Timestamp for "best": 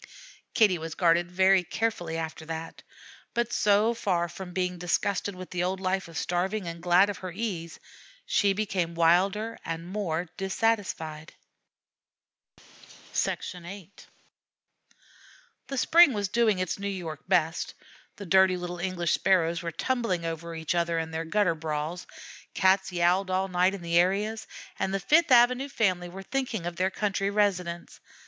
17.27-17.75